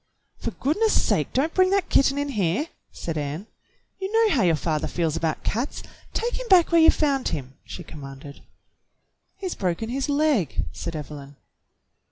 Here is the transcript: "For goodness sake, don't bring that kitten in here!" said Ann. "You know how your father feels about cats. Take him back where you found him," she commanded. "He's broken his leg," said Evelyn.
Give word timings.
"For 0.39 0.49
goodness 0.49 0.99
sake, 0.99 1.31
don't 1.31 1.53
bring 1.53 1.69
that 1.69 1.89
kitten 1.89 2.17
in 2.17 2.29
here!" 2.29 2.69
said 2.91 3.19
Ann. 3.19 3.45
"You 3.99 4.11
know 4.11 4.33
how 4.33 4.41
your 4.41 4.55
father 4.55 4.87
feels 4.87 5.15
about 5.15 5.43
cats. 5.43 5.83
Take 6.11 6.39
him 6.39 6.47
back 6.47 6.71
where 6.71 6.81
you 6.81 6.89
found 6.89 7.27
him," 7.27 7.53
she 7.63 7.83
commanded. 7.83 8.41
"He's 9.37 9.53
broken 9.53 9.89
his 9.89 10.09
leg," 10.09 10.65
said 10.71 10.95
Evelyn. 10.95 11.35